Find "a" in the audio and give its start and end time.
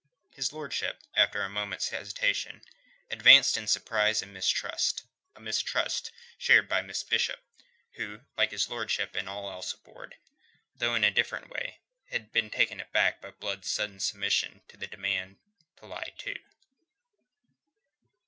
1.43-1.47, 5.35-5.39, 11.03-11.11